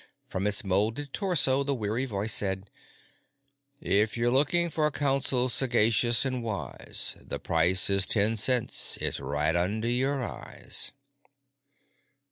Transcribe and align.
From 0.29 0.47
its 0.47 0.63
molded 0.63 1.13
torso, 1.13 1.63
the 1.63 1.75
weary 1.75 2.05
voice 2.05 2.33
said: 2.33 2.71
"If 3.79 4.17
you're 4.17 4.31
looking 4.31 4.71
for 4.71 4.89
counsel 4.89 5.47
sagacious 5.47 6.25
and 6.25 6.41
wise, 6.41 7.15
The 7.21 7.37
price 7.37 7.87
is 7.87 8.07
ten 8.07 8.35
cents. 8.35 8.97
It's 8.99 9.19
right 9.19 9.55
under 9.55 9.87
your 9.87 10.23
eyes." 10.23 10.91